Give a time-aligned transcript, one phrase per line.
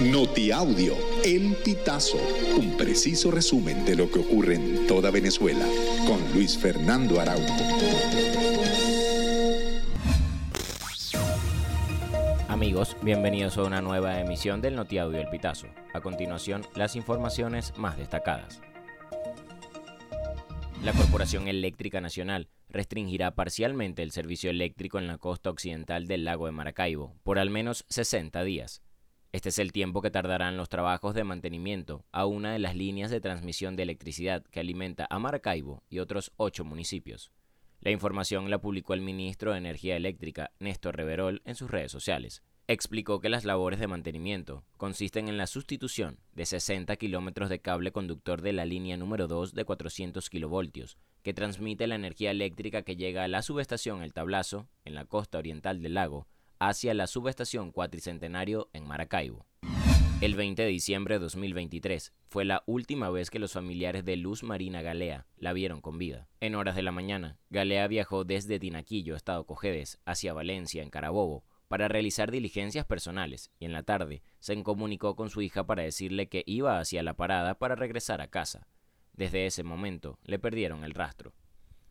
[0.00, 2.18] Notiaudio, El Pitazo,
[2.58, 5.64] un preciso resumen de lo que ocurre en toda Venezuela,
[6.04, 7.54] con Luis Fernando Araújo.
[12.48, 15.68] Amigos, bienvenidos a una nueva emisión del Notiaudio El Pitazo.
[15.92, 18.60] A continuación, las informaciones más destacadas.
[20.82, 26.46] La Corporación Eléctrica Nacional restringirá parcialmente el servicio eléctrico en la costa occidental del lago
[26.46, 28.82] de Maracaibo por al menos 60 días.
[29.34, 33.10] Este es el tiempo que tardarán los trabajos de mantenimiento a una de las líneas
[33.10, 37.32] de transmisión de electricidad que alimenta a Maracaibo y otros ocho municipios.
[37.80, 42.44] La información la publicó el ministro de Energía Eléctrica, Néstor Reverol, en sus redes sociales.
[42.68, 47.90] Explicó que las labores de mantenimiento consisten en la sustitución de 60 kilómetros de cable
[47.90, 52.94] conductor de la línea número 2 de 400 kilovoltios, que transmite la energía eléctrica que
[52.94, 57.72] llega a la subestación El Tablazo, en la costa oriental del lago, hacia la subestación
[57.72, 59.46] Cuatricentenario en Maracaibo.
[60.20, 64.42] El 20 de diciembre de 2023 fue la última vez que los familiares de Luz
[64.42, 66.28] Marina Galea la vieron con vida.
[66.40, 71.44] En horas de la mañana, Galea viajó desde Tinaquillo, Estado Cojedes, hacia Valencia, en Carabobo,
[71.68, 76.28] para realizar diligencias personales, y en la tarde se comunicó con su hija para decirle
[76.28, 78.66] que iba hacia la parada para regresar a casa.
[79.12, 81.34] Desde ese momento le perdieron el rastro.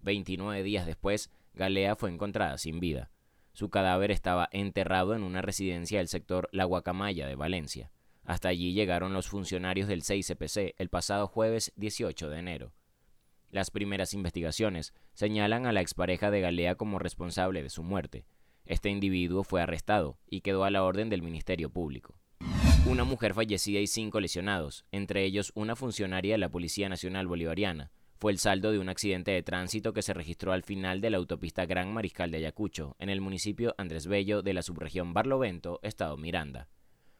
[0.00, 3.10] 29 días después, Galea fue encontrada sin vida.
[3.56, 7.90] Su cadáver estaba enterrado en una residencia del sector La Guacamaya de Valencia.
[8.22, 12.74] Hasta allí llegaron los funcionarios del 6CPC el pasado jueves 18 de enero.
[13.48, 18.26] Las primeras investigaciones señalan a la expareja de Galea como responsable de su muerte.
[18.66, 22.18] Este individuo fue arrestado y quedó a la orden del Ministerio Público.
[22.84, 27.90] Una mujer fallecida y cinco lesionados, entre ellos una funcionaria de la Policía Nacional Bolivariana,
[28.18, 31.18] fue el saldo de un accidente de tránsito que se registró al final de la
[31.18, 36.16] autopista Gran Mariscal de Ayacucho, en el municipio Andrés Bello de la subregión Barlovento, estado
[36.16, 36.68] Miranda.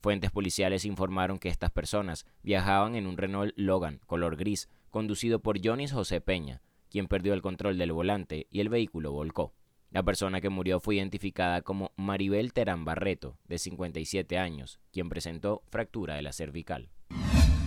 [0.00, 5.64] Fuentes policiales informaron que estas personas viajaban en un Renault Logan color gris, conducido por
[5.64, 9.54] Jonis José Peña, quien perdió el control del volante y el vehículo volcó.
[9.90, 15.62] La persona que murió fue identificada como Maribel Terán Barreto, de 57 años, quien presentó
[15.68, 16.90] fractura de la cervical.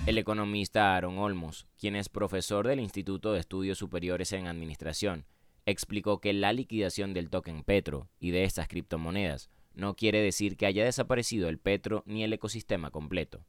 [0.07, 5.25] El economista Aaron Olmos, quien es profesor del Instituto de Estudios Superiores en Administración,
[5.67, 10.65] explicó que la liquidación del token Petro y de estas criptomonedas no quiere decir que
[10.65, 13.45] haya desaparecido el Petro ni el ecosistema completo.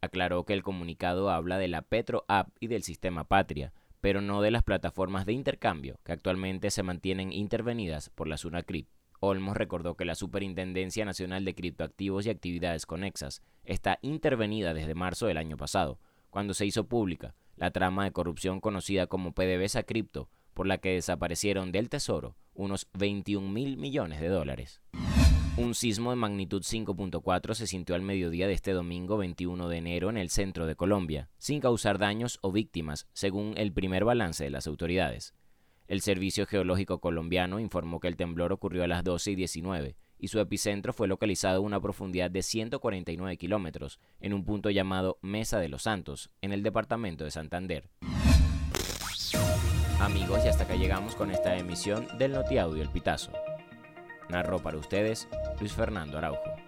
[0.00, 4.40] Aclaró que el comunicado habla de la Petro App y del sistema Patria, pero no
[4.40, 8.86] de las plataformas de intercambio que actualmente se mantienen intervenidas por la SUNACRIP.
[9.20, 15.26] Olmos recordó que la Superintendencia Nacional de Criptoactivos y Actividades Conexas está intervenida desde marzo
[15.26, 15.98] del año pasado,
[16.30, 20.94] cuando se hizo pública la trama de corrupción conocida como PDVSA Cripto, por la que
[20.94, 24.80] desaparecieron del Tesoro unos 21 mil millones de dólares.
[25.56, 30.10] Un sismo de magnitud 5.4 se sintió al mediodía de este domingo 21 de enero
[30.10, 34.50] en el centro de Colombia, sin causar daños o víctimas, según el primer balance de
[34.50, 35.34] las autoridades.
[35.88, 40.28] El Servicio Geológico Colombiano informó que el temblor ocurrió a las 12 y 19 y
[40.28, 45.58] su epicentro fue localizado a una profundidad de 149 kilómetros en un punto llamado Mesa
[45.58, 47.88] de los Santos, en el departamento de Santander.
[49.98, 53.32] Amigos, y hasta acá llegamos con esta emisión del Notiaudio El Pitazo.
[54.28, 55.26] Narró para ustedes
[55.58, 56.67] Luis Fernando Araujo.